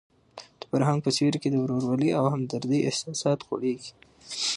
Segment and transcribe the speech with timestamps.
[0.59, 3.91] د فرهنګ په سیوري کې د ورورولۍ او همدردۍ احساسات غوړېږي.